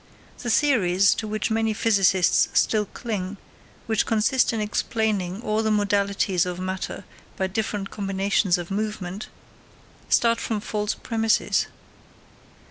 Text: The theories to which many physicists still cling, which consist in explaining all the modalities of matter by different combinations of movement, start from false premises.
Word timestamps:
The 0.39 0.49
theories 0.49 1.13
to 1.13 1.27
which 1.27 1.51
many 1.51 1.75
physicists 1.75 2.47
still 2.59 2.85
cling, 2.87 3.37
which 3.85 4.07
consist 4.07 4.51
in 4.51 4.59
explaining 4.59 5.43
all 5.43 5.61
the 5.61 5.69
modalities 5.69 6.43
of 6.47 6.59
matter 6.59 7.03
by 7.37 7.45
different 7.45 7.91
combinations 7.91 8.57
of 8.57 8.71
movement, 8.71 9.27
start 10.09 10.39
from 10.39 10.59
false 10.59 10.95
premises. 10.95 11.67